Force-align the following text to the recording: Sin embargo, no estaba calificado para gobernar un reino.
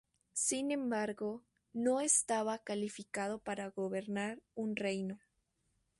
Sin 0.33 0.71
embargo, 0.71 1.43
no 1.73 2.01
estaba 2.01 2.57
calificado 2.57 3.37
para 3.37 3.69
gobernar 3.69 4.41
un 4.55 4.75
reino. 4.75 5.19